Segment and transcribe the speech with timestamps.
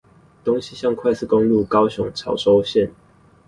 [0.43, 2.89] 東西向快速公路高雄潮州線